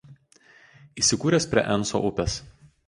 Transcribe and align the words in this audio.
Įsikūręs 1.03 1.49
prie 1.53 1.67
Enso 1.77 2.05
upės. 2.11 2.41